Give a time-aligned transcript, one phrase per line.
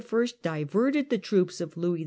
[0.41, 1.99] diverted the troops of Louis VI.